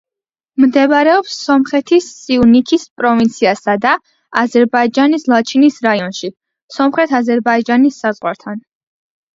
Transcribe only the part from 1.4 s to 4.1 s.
სომხეთის სიუნიქის პროვინციასა და